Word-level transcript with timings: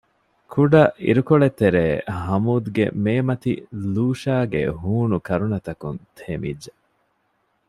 ކުޑަ 0.51 0.83
ޢިރުކޮޅެއްތެރޭ 1.05 1.85
ހަމޫދްގެ 2.23 2.85
މޭމަތި 3.03 3.53
ލޫޝާގެ 3.93 4.63
ހޫނު 4.81 5.17
ކަރުނަތަކުން 5.27 5.99
ތެމިއްޖެ 6.17 6.71